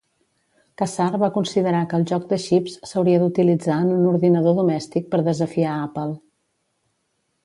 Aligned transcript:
Kassar 0.81 1.09
va 1.23 1.27
considerar 1.33 1.81
que 1.91 1.95
el 1.97 2.05
joc 2.11 2.23
de 2.31 2.39
xips 2.45 2.77
s'hauria 2.91 3.19
d'utilitzar 3.23 3.75
en 3.85 3.91
un 3.97 4.07
ordinador 4.13 4.55
domèstic 4.61 5.07
per 5.13 5.21
desafiar 5.29 5.75
Apple. 5.83 6.15